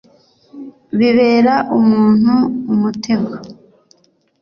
[0.97, 2.33] bibera umuntu
[2.73, 3.33] umutego,